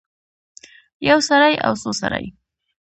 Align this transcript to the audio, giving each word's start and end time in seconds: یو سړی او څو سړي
یو 1.09 1.19
سړی 1.29 1.53
او 1.65 1.73
څو 1.81 1.89
سړي 2.01 2.25